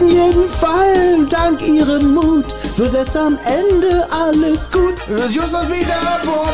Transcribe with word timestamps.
Auf 0.00 0.10
jeden 0.10 0.48
Fall, 0.48 1.26
dank 1.28 1.60
ihrem 1.60 2.14
Mut, 2.14 2.46
wird 2.78 2.94
es 2.94 3.14
am 3.14 3.38
Ende 3.44 4.06
alles 4.10 4.70
gut. 4.70 4.94
Justus 5.30 5.68
wieder, 5.68 6.20
Bob. 6.24 6.48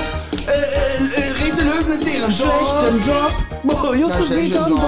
Äh, 0.49 0.51
äh, 0.51 1.21
äh, 1.21 1.44
Rätsel 1.44 1.67
lösen 1.67 1.93
ist 1.93 2.04
deren 2.04 2.33
Schlechten 2.33 3.06
Job. 3.06 3.33
Oh, 3.69 3.94
Justus 3.94 4.30
wieder 4.30 4.69
Bob. 4.69 4.80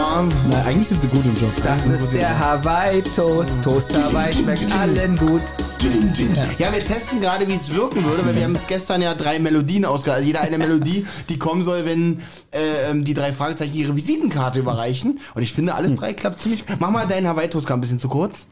Na, 0.51 0.65
eigentlich 0.67 0.89
sind 0.89 1.01
sie 1.01 1.07
gut 1.07 1.25
im 1.25 1.37
Job. 1.37 1.53
Das 1.63 1.87
ist 1.87 2.13
der 2.13 2.37
Hawaii-Toast. 2.37 3.63
Toast 3.63 3.97
Hawaii 3.97 4.33
schmeckt 4.33 4.73
allen 4.73 5.17
gut. 5.17 5.43
Ja, 6.59 6.73
wir 6.73 6.85
testen 6.85 7.21
gerade, 7.21 7.47
wie 7.47 7.55
es 7.55 7.73
wirken 7.73 8.05
würde, 8.05 8.27
weil 8.27 8.35
wir 8.35 8.43
haben 8.45 8.55
jetzt 8.55 8.67
gestern 8.69 9.01
ja 9.01 9.15
drei 9.15 9.39
Melodien 9.39 9.85
ausgehalten. 9.85 10.25
Also 10.25 10.27
jeder 10.27 10.41
eine 10.41 10.59
Melodie, 10.59 11.07
die 11.29 11.39
kommen 11.39 11.63
soll, 11.65 11.85
wenn 11.85 12.21
äh, 12.51 12.91
ähm, 12.91 13.05
die 13.05 13.15
drei 13.15 13.33
Fragezeichen 13.33 13.75
ihre 13.75 13.95
Visitenkarte 13.95 14.59
überreichen. 14.59 15.21
Und 15.35 15.43
ich 15.43 15.53
finde, 15.53 15.75
alles 15.75 15.95
drei 15.95 16.15
klappt 16.15 16.41
ziemlich. 16.41 16.65
Mach 16.81 16.91
mal 16.91 17.07
deinen 17.07 17.29
Hawaii-Toast 17.29 17.71
ein 17.71 17.81
bisschen 17.81 18.01
zu 18.01 18.09
kurz. 18.09 18.47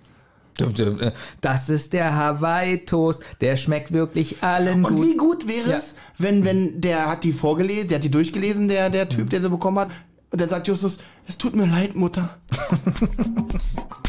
Das 1.41 1.69
ist 1.69 1.93
der 1.93 2.15
Hawaii-Toast. 2.15 3.23
Der 3.41 3.57
schmeckt 3.57 3.93
wirklich 3.93 4.43
allen 4.43 4.85
Und 4.85 4.97
gut. 4.97 5.07
wie 5.07 5.17
gut 5.17 5.49
wäre 5.49 5.71
Ja. 5.71 5.77
es, 5.79 5.95
wenn, 6.19 6.45
wenn 6.45 6.81
der 6.81 7.09
hat 7.11 7.25
die 7.25 7.33
vorgelesen, 7.33 7.89
der 7.89 7.97
hat 7.99 8.05
die 8.05 8.11
durchgelesen, 8.11 8.69
der, 8.69 8.89
der 8.89 9.09
Typ, 9.09 9.31
der 9.31 9.43
sie 9.43 9.51
bekommen 9.51 9.81
hat. 9.81 9.91
Und 10.31 10.41
dann 10.41 10.49
sagt 10.49 10.69
Justus, 10.69 10.99
es 11.27 11.37
tut 11.39 11.57
mir 11.57 11.67
leid, 11.67 11.97
Mutter. 11.97 12.29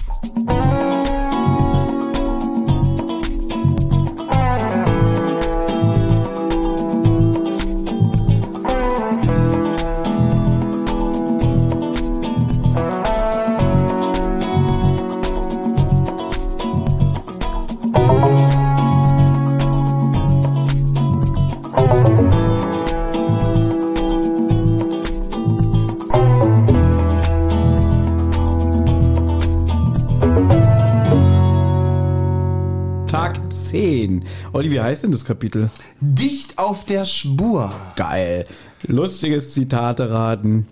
Olli, 34.53 34.71
wie 34.71 34.81
heißt 34.81 35.03
denn 35.03 35.11
das 35.11 35.25
Kapitel? 35.25 35.69
Dicht 35.99 36.57
auf 36.57 36.85
der 36.85 37.05
Spur. 37.05 37.71
Geil. 37.95 38.45
Lustiges 38.85 39.53
Zitate 39.53 40.09
raten. 40.09 40.67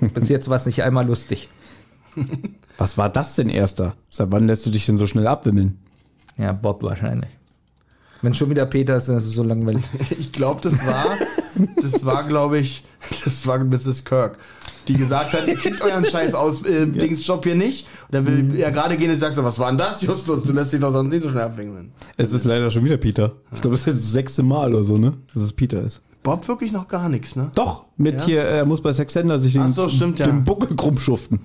Bis 0.00 0.28
jetzt 0.28 0.48
war 0.48 0.56
es 0.56 0.66
nicht 0.66 0.82
einmal 0.82 1.06
lustig. 1.06 1.48
Was 2.78 2.98
war 2.98 3.08
das 3.08 3.34
denn, 3.34 3.48
Erster? 3.48 3.94
Seit 4.08 4.30
wann 4.30 4.46
lässt 4.46 4.64
du 4.64 4.70
dich 4.70 4.86
denn 4.86 4.98
so 4.98 5.06
schnell 5.06 5.26
abwimmeln? 5.26 5.78
Ja, 6.36 6.52
Bob 6.52 6.82
wahrscheinlich. 6.84 7.30
Wenn 8.22 8.34
schon 8.34 8.50
wieder 8.50 8.66
Peter 8.66 8.96
ist, 8.96 9.08
dann 9.08 9.16
ist 9.16 9.26
es 9.26 9.34
so 9.34 9.42
langweilig. 9.42 9.84
Ich 10.18 10.32
glaube, 10.32 10.60
das 10.60 10.86
war, 10.86 11.16
das 11.80 12.04
war, 12.04 12.24
glaube 12.24 12.58
ich, 12.58 12.84
das 13.24 13.46
war 13.46 13.58
Mrs. 13.58 14.04
Kirk, 14.04 14.38
die 14.88 14.94
gesagt 14.94 15.32
hat, 15.34 15.46
ihr 15.46 15.56
kriegt 15.56 15.80
euren 15.82 16.04
Scheiß 16.04 16.34
aus 16.34 16.62
äh, 16.64 16.86
Dingsjob 16.86 17.44
hier 17.44 17.54
nicht. 17.54 17.86
Und 18.10 18.14
dann 18.14 18.26
will 18.26 18.58
er 18.60 18.72
gerade 18.72 18.96
gehen 18.96 19.10
und 19.10 19.18
sagt 19.18 19.34
so, 19.34 19.44
was 19.44 19.58
war 19.58 19.68
denn 19.68 19.78
das, 19.78 20.02
Justus? 20.02 20.42
Du 20.44 20.52
lässt 20.52 20.72
dich 20.72 20.80
doch 20.80 20.92
sonst 20.92 21.12
nicht 21.12 21.22
so 21.22 21.28
schnell 21.30 21.44
abwinkeln. 21.44 21.92
Es 22.16 22.32
ist 22.32 22.44
leider 22.44 22.70
schon 22.70 22.84
wieder 22.84 22.96
Peter. 22.96 23.32
Ich 23.52 23.60
glaube, 23.60 23.76
das 23.76 23.86
ist 23.86 24.00
das 24.04 24.12
sechste 24.12 24.42
Mal 24.42 24.74
oder 24.74 24.84
so, 24.84 24.96
ne? 24.98 25.12
Dass 25.34 25.42
es 25.44 25.52
Peter 25.52 25.82
ist. 25.82 26.00
Bob 26.22 26.48
wirklich 26.48 26.72
noch 26.72 26.88
gar 26.88 27.08
nichts, 27.08 27.36
ne? 27.36 27.50
Doch, 27.54 27.84
mit 27.96 28.20
Ja? 28.20 28.26
hier, 28.26 28.42
er 28.42 28.66
muss 28.66 28.82
bei 28.82 28.92
Sexender 28.92 29.38
sich 29.38 29.52
den, 29.52 29.72
so, 29.72 29.88
stimmt, 29.88 30.18
ja. 30.18 30.26
den 30.26 30.44
Buckel 30.44 30.76
krumm 30.76 30.98
schuften. 30.98 31.40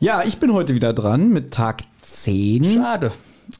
Ja, 0.00 0.22
ich 0.24 0.38
bin 0.38 0.52
heute 0.52 0.74
wieder 0.74 0.92
dran 0.92 1.30
mit 1.30 1.52
Tag 1.52 1.82
10. 2.02 2.64
Schade. 2.74 3.12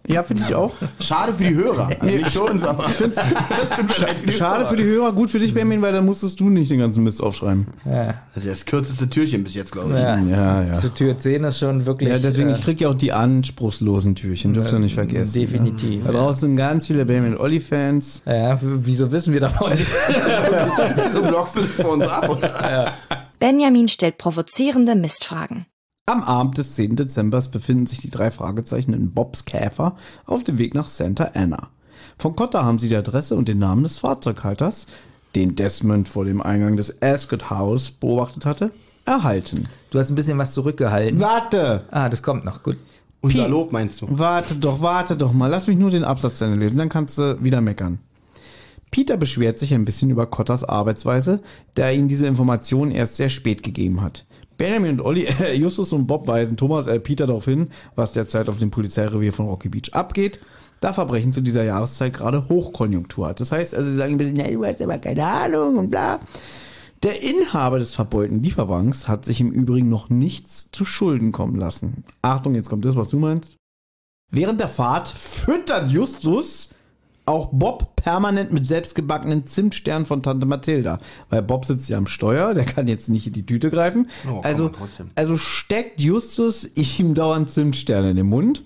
Ja, 0.07 0.23
finde 0.23 0.43
ich 0.47 0.55
auch. 0.55 0.73
Schade 1.01 1.33
für 1.35 1.45
die 1.45 1.55
Hörer. 1.55 1.89
Also 2.01 2.05
nicht 2.17 2.31
für 2.31 2.43
uns, 2.43 2.63
aber 2.65 2.85
das 2.99 2.99
tut 2.99 3.89
mir 3.89 4.07
leid 4.07 4.17
für 4.19 4.27
die 4.27 4.33
Schade 4.33 4.61
Hörer. 4.61 4.71
für 4.71 4.77
die 4.77 4.85
Hörer, 4.85 5.13
gut 5.13 5.31
für 5.31 5.39
dich, 5.39 5.53
Benjamin, 5.55 5.83
weil 5.83 5.93
dann 5.93 6.05
musstest 6.07 6.41
du 6.41 6.49
nicht 6.51 6.71
den 6.71 6.79
ganzen 6.79 7.05
Mist 7.05 7.23
aufschreiben. 7.23 7.67
Ja, 7.85 8.15
Das 8.35 8.45
ist 8.45 8.53
das 8.61 8.67
kürzeste 8.67 9.09
Türchen 9.09 9.45
bis 9.45 9.55
jetzt, 9.55 9.73
glaube 9.73 9.95
ich. 9.95 10.01
ja. 10.01 10.19
Ja, 10.19 10.63
ja. 10.65 10.73
Zu 10.73 10.93
Tür 10.93 11.19
10 11.19 11.45
ist 11.45 11.59
schon 11.59 11.87
wirklich. 11.87 12.11
Ja, 12.11 12.19
deswegen, 12.19 12.49
äh, 12.51 12.53
ich 12.53 12.63
krieg 12.63 12.81
ja 12.81 12.89
auch 12.91 12.95
die 12.95 13.13
anspruchslosen 13.13 14.15
Türchen, 14.15 14.55
dürft 14.55 14.73
ihr 14.73 14.79
nicht 14.79 14.95
vergessen. 14.95 15.35
definitiv, 15.41 16.05
Da 16.05 16.13
draußen 16.13 16.41
sind 16.49 16.57
ganz 16.57 16.87
viele 16.87 17.05
Benjamin 17.05 17.37
Olli-Fans. 17.37 18.23
ja, 18.27 18.59
wieso 18.63 19.11
wissen 19.13 19.33
wir 19.33 19.41
davon? 19.41 19.73
Wieso 21.05 21.23
blockst 21.23 21.57
du 21.57 21.61
das 21.61 21.71
vor 21.73 21.93
uns 21.93 22.07
ab? 22.07 22.99
Benjamin 23.39 23.89
stellt 23.89 24.19
provozierende 24.19 24.95
Mistfragen. 24.95 25.67
Am 26.09 26.25
Abend 26.25 26.57
des 26.57 26.75
10. 26.75 26.97
Dezember 26.97 27.39
befinden 27.53 27.85
sich 27.85 27.99
die 27.99 28.09
drei 28.09 28.31
Fragezeichen 28.31 28.95
in 28.95 29.13
Bobs 29.13 29.45
Käfer 29.45 29.95
auf 30.25 30.43
dem 30.43 30.57
Weg 30.57 30.75
nach 30.75 30.89
Santa 30.89 31.33
Ana. 31.35 31.69
Von 32.19 32.35
Cotta 32.35 32.65
haben 32.65 32.79
sie 32.79 32.89
die 32.89 32.97
Adresse 32.97 33.37
und 33.37 33.47
den 33.47 33.59
Namen 33.59 33.83
des 33.83 33.99
Fahrzeughalters, 33.99 34.87
den 35.37 35.55
Desmond 35.55 36.09
vor 36.09 36.25
dem 36.25 36.41
Eingang 36.41 36.79
des 36.79 37.03
Ascot 37.03 37.51
House 37.51 37.91
beobachtet 37.91 38.47
hatte, 38.47 38.71
erhalten. 39.05 39.69
Du 39.91 39.99
hast 39.99 40.09
ein 40.09 40.15
bisschen 40.15 40.39
was 40.39 40.55
zurückgehalten. 40.55 41.21
Warte! 41.21 41.85
Ah, 41.91 42.09
das 42.09 42.23
kommt 42.23 42.47
noch. 42.47 42.63
Gut. 42.63 42.79
Unser 43.21 43.47
Lob 43.47 43.73
meinst 43.73 44.01
du? 44.01 44.07
Warte 44.09 44.55
doch, 44.55 44.81
warte 44.81 45.15
doch 45.15 45.35
mal. 45.35 45.49
Lass 45.49 45.67
mich 45.67 45.77
nur 45.77 45.91
den 45.91 46.05
Absatz 46.05 46.37
zu 46.37 46.47
Ende 46.47 46.57
lesen, 46.57 46.79
dann 46.79 46.89
kannst 46.89 47.19
du 47.19 47.37
wieder 47.45 47.61
meckern. 47.61 47.99
Peter 48.91 49.19
beschwert 49.19 49.59
sich 49.59 49.75
ein 49.75 49.85
bisschen 49.85 50.09
über 50.09 50.25
Cottas 50.25 50.65
Arbeitsweise, 50.65 51.43
da 51.75 51.83
er 51.83 51.93
ihm 51.93 52.09
diese 52.09 52.27
Information 52.27 52.93
erst 52.93 53.17
sehr 53.17 53.29
spät 53.29 53.63
gegeben 53.63 54.01
hat. 54.01 54.25
Benjamin 54.59 54.93
und 54.93 55.01
Olli, 55.01 55.25
äh, 55.41 55.55
Justus 55.55 55.95
und 55.95 56.07
Bob 56.07 56.27
weisen 56.27 56.59
Thomas 56.59 56.87
äh, 56.87 57.01
Peter 57.01 57.27
darauf 57.27 57.47
hin, 57.47 57.69
was 57.95 58.13
derzeit 58.13 58.51
auf 58.51 58.59
dem 58.59 58.71
Polizeirevier 58.71 59.33
von 59.33 59.47
Rocky 59.47 59.71
Beach 59.71 59.95
abgeht, 59.95 60.41
da 60.81 60.93
Verbrechen 60.93 61.33
zu 61.33 61.41
dieser 61.41 61.65
Jahreszeit 61.65 62.13
gerade 62.13 62.49
Hochkonjunktur 62.49 63.29
hat. 63.29 63.41
Das 63.41 63.53
heißt, 63.53 63.75
also 63.75 63.89
sie 63.89 63.97
sagen 63.97 64.15
ein 64.15 64.19
bisschen, 64.19 64.37
ja, 64.37 64.49
du 64.49 64.65
hast 64.65 64.83
aber 64.83 64.99
keine 64.99 65.25
Ahnung 65.25 65.77
und 65.77 65.91
bla. 65.91 66.21
Der 67.05 67.23
Inhaber 67.23 67.79
des 67.79 67.95
verbeulten 67.95 68.43
Lieferwagens 68.43 69.07
hat 69.07 69.25
sich 69.25 69.41
im 69.41 69.53
Übrigen 69.53 69.89
noch 69.89 70.11
nichts 70.11 70.71
zu 70.73 70.85
Schulden 70.85 71.31
kommen 71.31 71.57
lassen. 71.57 72.05
Achtung, 72.23 72.57
jetzt 72.57 72.69
kommt 72.69 72.85
das, 72.85 72.97
was 72.97 73.09
du 73.09 73.19
meinst. 73.19 73.57
Während 74.31 74.61
der 74.61 74.69
Fahrt 74.69 75.09
füttert 75.09 75.91
Justus 75.91 76.71
auch 77.29 77.51
Bob 77.53 77.95
permanent 77.97 78.53
mit 78.53 78.67
selbstgebackenen 78.67 79.47
Zimtsternen 79.47 80.07
von 80.07 80.23
Tante 80.23 80.47
Mathilda. 80.47 80.99
Weil 81.31 81.43
Bob 81.43 81.65
sitzt 81.65 81.89
ja 81.89 81.99
am 81.99 82.07
Steuer, 82.07 82.55
der 82.55 82.65
kann 82.65 82.89
jetzt 82.89 83.09
nicht 83.09 83.27
in 83.27 83.33
die 83.33 83.47
Tüte 83.47 83.71
greifen. 83.71 84.09
Oh, 84.33 84.41
also, 84.43 84.71
also 85.15 85.37
steckt 85.37 86.01
Justus 86.01 86.69
ihm 86.75 87.15
dauernd 87.15 87.51
Zimtsterne 87.51 88.11
in 88.11 88.17
den 88.17 88.27
Mund. 88.27 88.65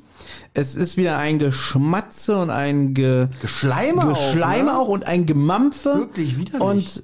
Es 0.55 0.77
ist 0.77 0.97
wieder 0.97 1.19
ein 1.19 1.39
Geschmatze 1.39 2.39
und 2.39 2.51
ein 2.51 2.95
Ge 2.95 3.29
Geschleime 3.41 4.03
auch, 4.03 4.09
Geschleime 4.09 4.73
ne? 4.73 4.79
auch 4.79 4.89
und 4.89 5.05
ein 5.05 5.27
Gemampfe. 5.27 5.95
Wirklich 5.97 6.39
widerlich. 6.39 6.61
Und 6.61 7.03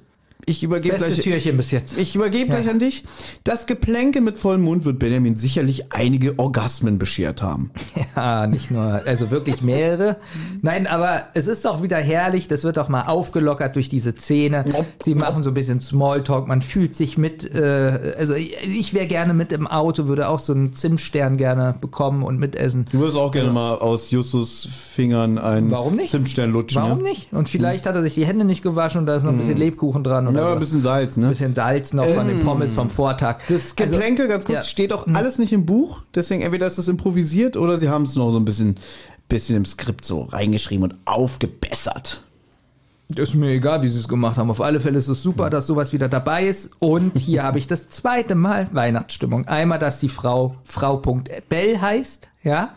ich 0.49 0.63
übergebe 0.63 0.97
Beste 0.97 1.13
gleich, 1.13 1.23
Türchen 1.23 1.57
bis 1.57 1.71
jetzt. 1.71 1.97
ich 1.97 2.15
übergebe 2.15 2.49
gleich 2.49 2.69
an 2.69 2.79
dich. 2.79 3.03
Das 3.43 3.67
Geplänke 3.67 4.21
mit 4.21 4.37
vollem 4.37 4.61
Mund 4.61 4.85
wird 4.85 4.99
Benjamin 4.99 5.35
sicherlich 5.35 5.93
einige 5.93 6.39
Orgasmen 6.39 6.97
beschert 6.97 7.41
haben. 7.41 7.71
Ja, 8.15 8.47
nicht 8.47 8.71
nur, 8.71 9.01
also 9.05 9.31
wirklich 9.31 9.61
mehrere. 9.61 10.17
Nein, 10.61 10.87
aber 10.87 11.25
es 11.35 11.47
ist 11.47 11.63
doch 11.63 11.83
wieder 11.83 11.97
herrlich, 11.97 12.47
das 12.47 12.63
wird 12.63 12.75
doch 12.77 12.89
mal 12.89 13.03
aufgelockert 13.03 13.75
durch 13.75 13.87
diese 13.87 14.13
Szene. 14.13 14.65
Sie 15.03 15.15
machen 15.15 15.43
so 15.43 15.51
ein 15.51 15.53
bisschen 15.53 15.79
Smalltalk, 15.79 16.47
man 16.47 16.61
fühlt 16.61 16.95
sich 16.95 17.17
mit, 17.17 17.53
äh, 17.53 18.15
also 18.17 18.33
ich, 18.33 18.57
ich 18.63 18.93
wäre 18.93 19.07
gerne 19.07 19.33
mit 19.33 19.51
im 19.51 19.67
Auto, 19.67 20.07
würde 20.07 20.27
auch 20.27 20.39
so 20.39 20.53
einen 20.53 20.73
Zimtstern 20.73 21.37
gerne 21.37 21.75
bekommen 21.79 22.23
und 22.23 22.39
mitessen. 22.39 22.85
Du 22.91 22.99
würdest 22.99 23.17
auch 23.17 23.31
gerne 23.31 23.51
mal 23.51 23.75
aus 23.75 24.11
Justus 24.11 24.67
Fingern 24.69 25.37
einen 25.37 25.71
Warum 25.71 25.95
nicht? 25.95 26.09
Zimtstern 26.09 26.51
lutschen. 26.51 26.81
Warum 26.81 27.05
ja? 27.05 27.11
nicht? 27.11 27.31
Und 27.31 27.47
vielleicht 27.47 27.85
hat 27.85 27.95
er 27.95 28.03
sich 28.03 28.15
die 28.15 28.25
Hände 28.25 28.43
nicht 28.43 28.63
gewaschen 28.63 29.01
und 29.01 29.05
da 29.05 29.15
ist 29.15 29.23
noch 29.23 29.31
ein 29.31 29.37
bisschen 29.37 29.57
Lebkuchen 29.57 30.03
dran 30.03 30.27
oder 30.27 30.38
Ja, 30.39 30.47
so. 30.47 30.53
ein 30.53 30.59
bisschen 30.59 30.81
Salz, 30.81 31.17
ne? 31.17 31.27
Ein 31.27 31.31
bisschen 31.31 31.53
Salz 31.53 31.93
noch 31.93 32.07
von 32.07 32.27
den 32.27 32.43
Pommes 32.43 32.73
vom 32.73 32.89
Vortag. 32.89 33.37
Das 33.47 33.75
Geplänke, 33.75 34.27
ganz 34.27 34.45
kurz, 34.45 34.59
ja. 34.59 34.63
steht 34.65 34.93
auch 34.93 35.07
alles 35.13 35.37
nicht 35.37 35.53
im 35.53 35.65
Buch. 35.65 36.01
Deswegen 36.15 36.41
entweder 36.41 36.67
ist 36.67 36.77
das 36.77 36.87
improvisiert 36.87 37.57
oder 37.57 37.77
sie 37.77 37.89
haben 37.89 38.03
es 38.03 38.15
noch 38.15 38.31
so 38.31 38.39
ein 38.39 38.45
bisschen, 38.45 38.77
bisschen 39.27 39.55
im 39.55 39.65
Skript 39.65 40.05
so 40.05 40.23
reingeschrieben 40.23 40.83
und 40.83 40.95
aufgebessert. 41.05 42.23
Ist 43.15 43.33
mir 43.33 43.49
egal, 43.49 43.81
wie 43.81 43.87
sie 43.87 43.97
es 43.97 44.07
gemacht 44.07 44.37
haben. 44.37 44.51
Auf 44.51 44.61
alle 44.61 44.79
Fälle 44.79 44.99
ist 44.99 45.07
es 45.07 45.23
super, 45.23 45.49
dass 45.49 45.65
sowas 45.65 45.93
wieder 45.93 46.07
dabei 46.07 46.45
ist. 46.45 46.69
Und 46.77 47.17
hier 47.17 47.41
habe 47.41 47.57
ich 47.57 47.65
das 47.65 47.89
zweite 47.89 48.35
Mal 48.35 48.67
Weihnachtsstimmung. 48.71 49.47
Einmal, 49.47 49.79
dass 49.79 49.99
die 49.99 50.09
Frau 50.09 50.55
Frau 50.63 50.97
Bell 51.49 51.81
heißt, 51.81 52.29
ja, 52.43 52.69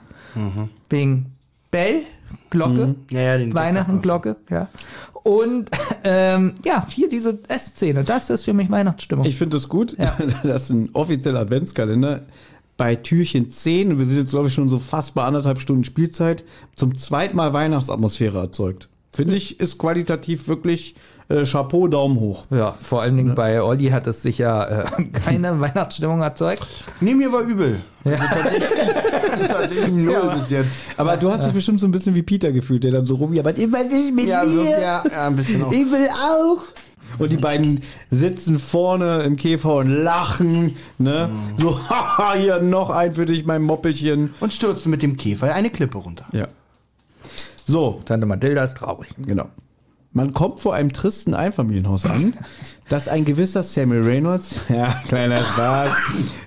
wegen 0.89 1.33
Bell, 1.71 2.03
Glocke, 2.49 2.95
Ja, 3.11 3.21
ja, 3.21 3.39
den 3.39 3.55
Weihnachten, 3.55 4.01
Glocke, 4.01 4.37
ja. 4.49 4.69
Und 5.23 5.71
ähm, 6.05 6.55
ja, 6.65 6.87
hier 6.89 7.09
diese 7.09 7.39
Essszene, 7.49 8.05
das 8.05 8.31
ist 8.31 8.45
für 8.45 8.53
mich 8.53 8.71
Weihnachtsstimmung. 8.71 9.25
Ich 9.25 9.37
finde 9.37 9.57
das 9.57 9.69
gut. 9.69 9.97
Ja. 9.99 10.17
Das 10.43 10.65
ist 10.65 10.71
ein 10.71 10.91
offizieller 10.93 11.41
Adventskalender. 11.41 12.23
Bei 12.77 12.97
Türchen 12.97 13.51
10, 13.51 13.93
und 13.93 13.99
wir 13.99 14.07
sind 14.07 14.17
jetzt, 14.17 14.31
glaube 14.31 14.49
ich, 14.49 14.55
schon 14.55 14.69
so 14.69 14.79
fast 14.79 15.15
bei 15.15 15.25
anderthalb 15.25 15.61
Stunden 15.61 15.85
Spielzeit, 15.85 16.43
zum 16.75 16.97
zweiten 16.97 17.37
Mal 17.37 17.53
Weihnachtsatmosphäre 17.53 18.39
erzeugt. 18.39 18.89
Finde 19.13 19.37
ich, 19.37 19.61
ist 19.61 19.79
qualitativ 19.79 20.49
wirklich 20.49 20.97
äh, 21.29 21.45
Chapeau, 21.45 21.87
Daumen 21.87 22.19
hoch. 22.19 22.47
Ja, 22.51 22.75
vor 22.79 23.03
allen 23.03 23.17
Dingen 23.17 23.35
bei 23.35 23.63
Olli 23.63 23.89
hat 23.89 24.07
es 24.07 24.23
sicher 24.23 24.87
äh, 24.99 25.05
keine 25.13 25.61
Weihnachtsstimmung 25.61 26.21
erzeugt. 26.21 26.67
Nee, 27.01 27.15
mir 27.15 27.33
war 27.33 27.43
übel. 27.43 27.83
Also 28.05 28.17
tatsächlich, 29.39 29.89
null 29.93 30.33
bis 30.39 30.51
jetzt. 30.51 30.69
Aber 30.97 31.17
du 31.17 31.31
hast 31.31 31.45
dich 31.47 31.53
bestimmt 31.53 31.81
so 31.81 31.87
ein 31.87 31.93
bisschen 31.93 32.15
wie 32.15 32.23
Peter 32.23 32.53
gefühlt, 32.53 32.85
der 32.85 32.93
dann 32.93 33.07
so 33.07 33.17
rumjammert, 33.17 33.59
immer 33.59 33.83
nicht 33.83 34.15
mit 34.15 34.27
Ja, 34.27 34.45
mir. 34.45 34.51
so, 34.51 34.63
ja, 34.65 35.03
ja, 35.11 35.27
ein 35.27 35.37
bisschen 35.37 35.63
auch. 35.63 35.73
Ich 35.73 35.91
will 35.91 36.09
auch. 36.09 36.63
Und 37.19 37.31
die 37.31 37.37
beiden 37.37 37.83
sitzen 38.11 38.59
vorne 38.59 39.23
im 39.25 39.37
Käfer 39.37 39.75
und 39.77 39.91
lachen, 39.91 40.77
ne? 40.99 41.29
Mhm. 41.31 41.59
So, 41.59 41.79
haha, 41.91 42.35
hier 42.35 42.61
noch 42.63 42.89
ein 42.91 43.15
für 43.15 43.27
dich, 43.27 43.45
mein 43.45 43.63
Moppelchen. 43.63 44.33
Und 44.41 44.53
stürzen 44.55 44.91
mit 44.91 45.03
dem 45.03 45.17
Käfer 45.19 45.55
eine 45.55 45.69
Klippe 45.71 45.99
runter. 45.99 46.25
Ja. 46.33 46.49
So, 47.65 48.01
Tante 48.05 48.27
Mathilda 48.27 48.65
ist 48.65 48.77
traurig. 48.79 49.11
genau. 49.19 49.49
Man 50.15 50.35
kommt 50.35 50.61
vor 50.61 50.75
einem 50.75 50.93
tristen 50.93 51.33
Einfamilienhaus 51.35 52.05
an, 52.05 52.35
das 52.91 53.09
ein 53.09 53.25
gewisser 53.25 53.63
Samuel 53.63 54.03
Reynolds, 54.03 54.67
ja, 54.69 55.01
kleiner 55.09 55.39
Spaß, 55.39 55.91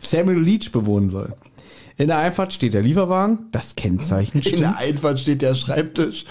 Samuel 0.01 0.39
Leach 0.39 0.71
bewohnen 0.71 1.09
soll. 1.09 1.33
In 1.97 2.07
der 2.07 2.17
Einfahrt 2.17 2.51
steht 2.51 2.73
der 2.73 2.81
Lieferwagen, 2.81 3.47
das 3.51 3.75
Kennzeichen 3.75 4.37
In 4.39 4.43
stimmt. 4.43 4.61
der 4.61 4.77
Einfahrt 4.77 5.19
steht 5.19 5.41
der 5.41 5.55
Schreibtisch. 5.55 6.25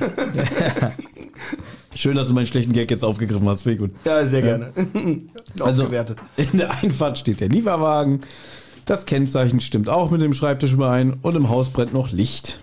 Schön, 1.94 2.16
dass 2.16 2.28
du 2.28 2.34
meinen 2.34 2.46
schlechten 2.46 2.72
Gag 2.72 2.90
jetzt 2.90 3.04
aufgegriffen 3.04 3.46
hast, 3.48 3.62
finde 3.62 3.74
ich 3.74 3.80
gut. 3.80 3.90
Ja, 4.04 4.26
sehr 4.26 4.42
gerne. 4.42 4.72
Also 5.60 5.84
in 6.36 6.58
der 6.58 6.70
Einfahrt 6.82 7.18
steht 7.18 7.40
der 7.40 7.50
Lieferwagen. 7.50 8.22
Das 8.86 9.04
Kennzeichen 9.04 9.60
stimmt 9.60 9.90
auch 9.90 10.10
mit 10.10 10.22
dem 10.22 10.32
Schreibtisch 10.32 10.72
überein 10.72 11.18
und 11.20 11.36
im 11.36 11.50
Haus 11.50 11.68
brennt 11.68 11.92
noch 11.92 12.10
Licht. 12.10 12.60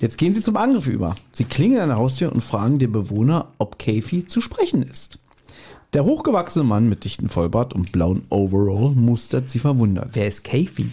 Jetzt 0.00 0.16
gehen 0.16 0.32
sie 0.32 0.40
zum 0.40 0.56
Angriff 0.56 0.86
über. 0.86 1.16
Sie 1.32 1.44
klingeln 1.44 1.82
an 1.82 1.88
der 1.90 1.98
Haustür 1.98 2.32
und 2.32 2.40
fragen 2.40 2.78
den 2.78 2.92
Bewohner, 2.92 3.48
ob 3.58 3.78
Kathy 3.78 4.24
zu 4.24 4.40
sprechen 4.40 4.82
ist. 4.82 5.18
Der 5.92 6.04
hochgewachsene 6.04 6.64
Mann 6.64 6.88
mit 6.88 7.04
dichten 7.04 7.28
Vollbart 7.28 7.74
und 7.74 7.92
blauen 7.92 8.22
Overall 8.30 8.92
mustert 8.94 9.50
sie 9.50 9.58
verwundert. 9.58 10.10
Wer 10.14 10.28
ist 10.28 10.44
Kathy? 10.44 10.92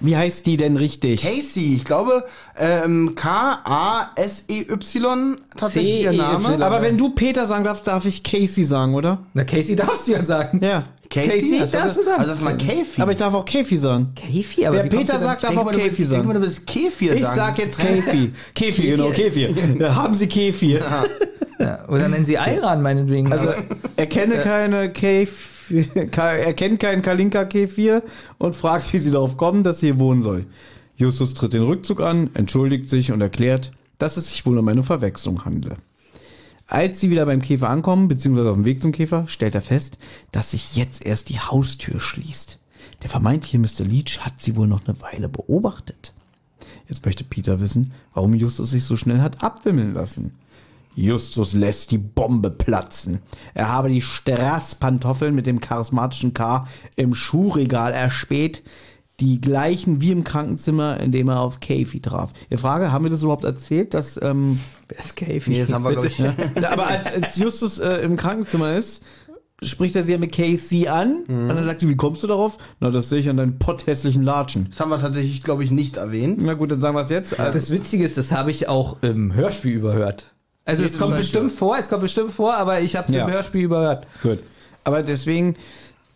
Wie 0.00 0.16
heißt 0.16 0.44
die 0.46 0.56
denn 0.58 0.76
richtig? 0.76 1.22
Casey, 1.22 1.76
ich 1.76 1.84
glaube, 1.84 2.24
ähm, 2.58 3.14
K-A-S-E-Y, 3.14 5.36
tatsächlich 5.56 6.00
ihr 6.02 6.10
C-E-Y. 6.10 6.16
Name. 6.16 6.64
Aber 6.64 6.82
wenn 6.82 6.98
du 6.98 7.10
Peter 7.10 7.46
sagen 7.46 7.64
darfst, 7.64 7.86
darf 7.86 8.04
ich 8.04 8.22
Casey 8.22 8.64
sagen, 8.64 8.94
oder? 8.94 9.18
Na, 9.34 9.44
Casey 9.44 9.76
darfst 9.76 10.08
du 10.08 10.12
ja 10.12 10.22
sagen. 10.22 10.60
Ja. 10.62 10.84
Casey 11.08 11.58
Hast 11.60 11.72
darfst 11.72 11.96
du 11.96 12.02
sagen. 12.02 12.18
Also 12.20 12.30
das 12.32 12.38
ist 12.40 12.44
mal 12.44 12.56
Käfi. 12.56 13.00
Aber 13.00 13.12
ich 13.12 13.18
darf 13.18 13.32
auch 13.32 13.44
Kathy 13.44 13.76
sagen. 13.76 14.08
Kathy, 14.16 14.66
aber 14.66 14.78
Wer 14.78 14.88
Peter 14.90 15.18
sagt, 15.18 15.44
darf 15.44 15.56
auch 15.56 15.64
mal, 15.64 15.72
du 15.72 15.78
willst- 15.78 15.96
Kathy 15.96 16.08
denk 16.10 16.24
mal, 16.24 16.32
sagen. 16.32 16.40
du 16.40 16.46
willst 16.46 16.66
Kefir 16.66 17.14
Ich 17.14 17.22
sagen. 17.22 17.36
sag 17.36 17.58
jetzt 17.58 17.78
Käfi. 17.78 18.32
Käfi, 18.54 18.82
genau, 18.88 19.10
Käfi. 19.10 19.54
Ja, 19.78 19.94
haben 19.94 20.14
Sie 20.14 20.26
Käfi. 20.26 20.80
Ja, 21.58 21.88
oder 21.88 22.08
nennen 22.08 22.24
sie 22.26 22.36
Ayran 22.38 22.82
meinetwegen. 22.82 23.32
Also 23.32 23.48
erkenne 23.96 24.40
keine 24.40 24.92
Käfi, 26.10 26.40
erkennt 26.42 26.80
keinen 26.80 27.02
Kalinka 27.02 27.42
K4 27.42 28.02
und 28.38 28.54
fragt, 28.54 28.92
wie 28.92 28.98
sie 28.98 29.10
darauf 29.10 29.36
kommen, 29.36 29.62
dass 29.62 29.80
sie 29.80 29.86
hier 29.86 29.98
wohnen 29.98 30.22
soll. 30.22 30.46
Justus 30.96 31.34
tritt 31.34 31.52
den 31.52 31.62
Rückzug 31.62 32.00
an, 32.00 32.30
entschuldigt 32.34 32.88
sich 32.88 33.12
und 33.12 33.20
erklärt, 33.20 33.72
dass 33.98 34.16
es 34.16 34.28
sich 34.28 34.46
wohl 34.46 34.58
um 34.58 34.68
eine 34.68 34.82
Verwechslung 34.82 35.44
handle. 35.44 35.76
Als 36.68 37.00
sie 37.00 37.10
wieder 37.10 37.26
beim 37.26 37.42
Käfer 37.42 37.68
ankommen, 37.68 38.08
beziehungsweise 38.08 38.50
auf 38.50 38.56
dem 38.56 38.64
Weg 38.64 38.80
zum 38.80 38.92
Käfer, 38.92 39.26
stellt 39.28 39.54
er 39.54 39.62
fest, 39.62 39.98
dass 40.32 40.50
sich 40.50 40.74
jetzt 40.74 41.04
erst 41.04 41.28
die 41.28 41.38
Haustür 41.38 42.00
schließt. 42.00 42.58
Der 43.02 43.10
vermeintliche 43.10 43.58
Mr. 43.58 43.84
Leach 43.88 44.20
hat 44.20 44.40
sie 44.40 44.56
wohl 44.56 44.66
noch 44.66 44.86
eine 44.86 45.00
Weile 45.00 45.28
beobachtet. 45.28 46.12
Jetzt 46.88 47.04
möchte 47.04 47.24
Peter 47.24 47.60
wissen, 47.60 47.92
warum 48.14 48.34
Justus 48.34 48.70
sich 48.70 48.84
so 48.84 48.96
schnell 48.96 49.20
hat 49.20 49.42
abwimmeln 49.42 49.94
lassen. 49.94 50.34
Justus 50.96 51.52
lässt 51.52 51.90
die 51.92 51.98
Bombe 51.98 52.50
platzen. 52.50 53.20
Er 53.54 53.68
habe 53.70 53.90
die 53.90 54.00
Straßpantoffeln 54.02 55.34
mit 55.34 55.46
dem 55.46 55.60
charismatischen 55.60 56.32
K 56.34 56.66
im 56.96 57.14
Schuhregal 57.14 57.92
erspäht. 57.92 58.62
Die 59.20 59.40
gleichen 59.40 60.00
wie 60.02 60.10
im 60.10 60.24
Krankenzimmer, 60.24 61.00
in 61.00 61.10
dem 61.12 61.28
er 61.28 61.40
auf 61.40 61.60
Kathy 61.60 62.00
traf. 62.00 62.32
Die 62.50 62.56
Frage, 62.58 62.92
haben 62.92 63.04
wir 63.04 63.10
das 63.10 63.22
überhaupt 63.22 63.44
erzählt, 63.44 63.94
dass, 63.94 64.20
ähm, 64.22 64.58
Wer 64.88 64.98
ist 64.98 65.16
Kathy? 65.16 65.50
Nee, 65.50 65.60
das 65.60 65.72
haben 65.72 65.84
wir, 65.84 65.92
glaube 65.92 66.08
ich. 66.08 66.18
ja, 66.18 66.34
aber 66.70 66.86
als, 66.86 67.06
als 67.06 67.36
Justus 67.38 67.78
äh, 67.78 68.02
im 68.02 68.16
Krankenzimmer 68.18 68.74
ist, 68.74 69.02
spricht 69.62 69.96
er 69.96 70.02
sie 70.02 70.12
ja 70.12 70.18
mit 70.18 70.32
Casey 70.32 70.88
an 70.88 71.24
und 71.28 71.48
dann 71.48 71.64
sagt 71.64 71.80
sie, 71.80 71.88
wie 71.88 71.96
kommst 71.96 72.22
du 72.24 72.26
darauf? 72.26 72.58
Na, 72.80 72.90
das 72.90 73.08
sehe 73.08 73.20
ich 73.20 73.30
an 73.30 73.38
deinen 73.38 73.58
potthässlichen 73.58 74.22
Latschen. 74.22 74.66
Das 74.68 74.80
haben 74.80 74.90
wir 74.90 74.98
tatsächlich, 75.00 75.42
glaube 75.42 75.64
ich, 75.64 75.70
nicht 75.70 75.96
erwähnt. 75.96 76.42
Na 76.42 76.52
gut, 76.52 76.70
dann 76.70 76.80
sagen 76.80 76.94
wir 76.94 77.00
es 77.02 77.08
jetzt. 77.08 77.40
Also, 77.40 77.58
Das 77.58 77.70
Witzige 77.70 78.04
ist, 78.04 78.18
das 78.18 78.32
habe 78.32 78.50
ich 78.50 78.68
auch 78.68 78.98
im 79.02 79.32
Hörspiel 79.32 79.72
überhört. 79.72 80.26
Also 80.66 80.82
es 80.84 80.98
kommt 80.98 81.16
bestimmt 81.16 81.50
ja. 81.52 81.56
vor, 81.56 81.78
es 81.78 81.88
kommt 81.88 82.02
bestimmt 82.02 82.30
vor, 82.32 82.54
aber 82.56 82.80
ich 82.80 82.96
habe 82.96 83.08
es 83.08 83.14
Ja. 83.14 83.24
im 83.24 83.32
Hörspiel 83.32 83.62
überhört. 83.62 84.06
Gut. 84.22 84.40
Aber 84.84 85.02
deswegen, 85.02 85.54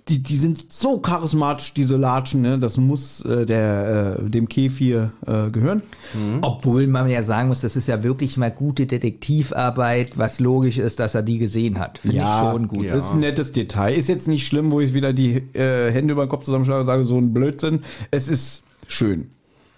die, 0.08 0.20
die 0.20 0.36
sind 0.36 0.72
so 0.72 0.98
charismatisch, 0.98 1.72
diese 1.72 1.96
Latschen, 1.96 2.42
ne? 2.42 2.58
Das 2.58 2.76
muss 2.76 3.24
äh, 3.24 3.46
der, 3.46 4.18
äh, 4.24 4.28
dem 4.28 4.48
Kefir 4.48 5.12
äh, 5.24 5.50
gehören. 5.50 5.82
Obwohl 6.42 6.88
man 6.88 7.08
ja 7.08 7.22
sagen 7.22 7.46
muss, 7.48 7.60
das 7.60 7.76
ist 7.76 7.86
ja 7.86 8.02
wirklich 8.02 8.36
mal 8.36 8.50
gute 8.50 8.86
Detektivarbeit, 8.86 10.18
was 10.18 10.40
logisch 10.40 10.78
ist, 10.78 10.98
dass 10.98 11.14
er 11.14 11.22
die 11.22 11.38
gesehen 11.38 11.78
hat. 11.78 11.98
Finde 11.98 12.16
ich 12.16 12.22
schon 12.24 12.66
gut. 12.68 12.84
ja. 12.84 12.96
Das 12.96 13.06
ist 13.06 13.12
ein 13.12 13.20
nettes 13.20 13.52
Detail. 13.52 13.94
Ist 13.94 14.08
jetzt 14.08 14.26
nicht 14.26 14.46
schlimm, 14.46 14.72
wo 14.72 14.80
ich 14.80 14.94
wieder 14.94 15.12
die 15.12 15.36
äh, 15.54 15.92
Hände 15.92 16.12
über 16.12 16.24
den 16.26 16.28
Kopf 16.28 16.44
zusammenschlage 16.44 16.80
und 16.80 16.86
sage, 16.86 17.04
so 17.04 17.16
ein 17.18 17.32
Blödsinn. 17.32 17.80
Es 18.10 18.28
ist 18.28 18.62
schön. 18.88 19.30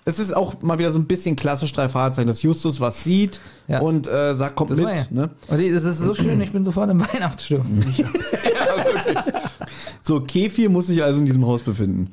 Es 0.04 0.18
ist 0.18 0.34
auch 0.36 0.60
mal 0.62 0.78
wieder 0.80 0.90
so 0.90 0.98
ein 0.98 1.04
bisschen 1.06 1.36
klassisch 1.36 1.72
drei 1.72 1.88
Fahrzeichen, 1.88 2.26
dass 2.26 2.42
Justus 2.42 2.80
was 2.80 3.04
sieht 3.04 3.40
Ja. 3.68 3.80
und 3.80 4.08
äh, 4.08 4.34
sagt, 4.34 4.56
kommt 4.56 4.70
Das 4.72 4.78
mit. 4.78 4.88
ja. 4.88 5.06
Ne? 5.10 5.30
Und 5.46 5.58
die- 5.58 5.70
das 5.70 5.84
ist 5.84 5.98
so 5.98 6.14
schön, 6.14 6.40
ich 6.40 6.50
bin 6.52 6.64
sofort 6.64 6.90
im 6.90 7.00
Weihnachtsstimmung. 7.00 7.66
So, 10.04 10.20
Kefir 10.20 10.68
muss 10.68 10.88
sich 10.88 11.02
also 11.02 11.20
in 11.20 11.26
diesem 11.26 11.46
Haus 11.46 11.62
befinden. 11.62 12.10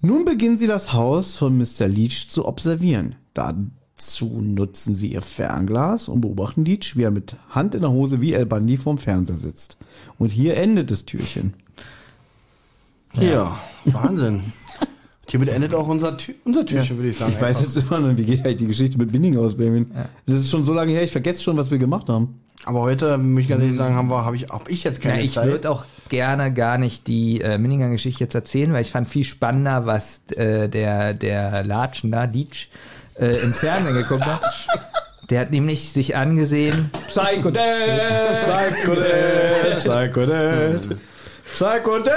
Nun 0.00 0.24
beginnen 0.24 0.58
sie 0.58 0.66
das 0.66 0.92
Haus 0.92 1.36
von 1.36 1.56
Mr. 1.56 1.86
Leach 1.86 2.28
zu 2.28 2.46
observieren. 2.46 3.14
Dazu 3.34 4.40
nutzen 4.42 4.94
sie 4.94 5.12
ihr 5.12 5.22
Fernglas 5.22 6.08
und 6.08 6.20
beobachten 6.20 6.64
Leach, 6.64 6.96
wie 6.96 7.04
er 7.04 7.10
mit 7.12 7.36
Hand 7.50 7.74
in 7.76 7.82
der 7.82 7.90
Hose 7.92 8.20
wie 8.20 8.32
El 8.32 8.46
Bandi 8.46 8.76
vorm 8.76 8.98
Fernseher 8.98 9.38
sitzt. 9.38 9.76
Und 10.18 10.32
hier 10.32 10.56
endet 10.56 10.90
das 10.90 11.04
Türchen. 11.04 11.54
Ja, 13.14 13.56
Wahnsinn. 13.84 14.42
Hiermit 15.28 15.48
endet 15.48 15.74
auch 15.74 15.88
unser, 15.88 16.16
Tür, 16.16 16.34
unser 16.44 16.64
Türchen, 16.64 16.96
würde 16.98 17.08
ich 17.10 17.18
sagen. 17.18 17.32
Ich 17.34 17.40
weiß 17.42 17.60
jetzt 17.60 17.76
immer 17.76 17.98
noch, 18.00 18.16
wie 18.16 18.24
geht 18.24 18.44
halt 18.44 18.60
die 18.60 18.66
Geschichte 18.66 18.96
mit 18.96 19.10
Binding 19.10 19.36
aus, 19.38 19.56
Benjamin. 19.56 19.90
Das 20.26 20.36
ist 20.38 20.50
schon 20.50 20.62
so 20.62 20.72
lange 20.72 20.92
her, 20.92 21.02
ich 21.02 21.10
vergesse 21.10 21.42
schon, 21.42 21.56
was 21.56 21.70
wir 21.70 21.78
gemacht 21.78 22.08
haben. 22.08 22.40
Aber 22.64 22.80
heute, 22.80 23.16
muss 23.18 23.42
ich 23.42 23.48
ganz 23.48 23.62
ehrlich 23.62 23.76
sagen, 23.76 23.94
haben 23.94 24.08
wir, 24.08 24.24
habe 24.24 24.34
ich, 24.36 24.44
hab 24.48 24.68
ich 24.68 24.82
jetzt 24.84 25.00
keine 25.00 25.18
Ja, 25.18 25.24
ich 25.24 25.32
Zeit. 25.34 25.46
würde 25.48 25.70
auch 25.70 25.84
gerne 26.08 26.52
gar 26.52 26.78
nicht 26.78 27.06
die 27.06 27.40
äh, 27.40 27.58
Minninger-Geschichte 27.58 28.24
jetzt 28.24 28.34
erzählen, 28.34 28.72
weil 28.72 28.80
ich 28.82 28.90
fand 28.90 29.08
viel 29.08 29.24
spannender, 29.24 29.86
was 29.86 30.20
äh, 30.34 30.68
der, 30.68 31.14
der 31.14 31.62
Latschen 31.64 32.10
da, 32.12 32.24
Leach, 32.24 32.68
äh, 33.18 33.36
im 33.36 33.52
Fernsehen 33.52 33.94
geguckt 33.94 34.26
hat. 34.26 34.40
Der 35.28 35.40
hat 35.40 35.50
nämlich 35.50 35.90
sich 35.90 36.14
angesehen, 36.14 36.88
Psycho 37.08 37.50
Dad! 37.50 37.64
Psychodet, 39.80 39.80
Psychodet, 41.52 42.16